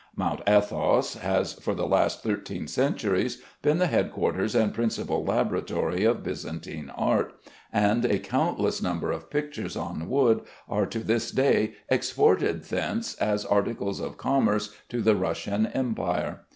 Mount 0.15 0.41
Athos 0.47 1.13
has 1.17 1.53
for 1.53 1.75
the 1.75 1.85
last 1.85 2.23
thirteen 2.23 2.65
centuries 2.67 3.39
been 3.61 3.77
the 3.77 3.85
headquarters 3.85 4.55
and 4.55 4.73
principal 4.73 5.23
laboratory 5.23 6.03
of 6.05 6.23
Byzantine 6.23 6.89
art, 6.97 7.35
and 7.71 8.03
a 8.05 8.17
countless 8.17 8.81
number 8.81 9.11
of 9.11 9.29
pictures 9.29 9.77
on 9.77 10.09
wood 10.09 10.41
are 10.67 10.87
to 10.87 10.99
this 11.01 11.29
day 11.29 11.75
exported 11.87 12.63
thence 12.63 13.13
as 13.17 13.45
articles 13.45 13.99
of 13.99 14.17
commerce 14.17 14.75
to 14.89 15.03
the 15.03 15.15
Russian 15.15 15.67
Empire. 15.67 16.45